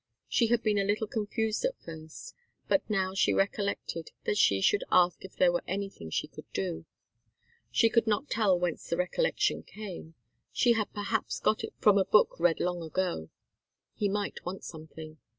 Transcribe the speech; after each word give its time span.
She 0.27 0.47
had 0.47 0.63
been 0.63 0.79
a 0.79 0.83
little 0.83 1.05
confused 1.05 1.63
at 1.63 1.79
first, 1.79 2.33
but 2.67 2.81
now 2.89 3.13
she 3.13 3.35
recollected 3.35 4.09
that 4.23 4.35
she 4.35 4.59
should 4.59 4.83
ask 4.91 5.23
if 5.23 5.35
there 5.35 5.51
were 5.51 5.61
anything 5.67 6.09
she 6.09 6.25
could 6.27 6.51
do. 6.53 6.85
She 7.69 7.87
could 7.87 8.07
not 8.07 8.27
tell 8.27 8.57
whence 8.57 8.89
the 8.89 8.97
recollection 8.97 9.61
came. 9.61 10.15
She 10.51 10.73
had 10.73 10.91
perhaps 10.91 11.39
got 11.39 11.63
it 11.63 11.75
from 11.77 11.99
a 11.99 12.05
book 12.05 12.39
read 12.39 12.59
long 12.59 12.81
ago. 12.81 13.29
He 13.93 14.09
might 14.09 14.43
want 14.43 14.63
something. 14.63 15.19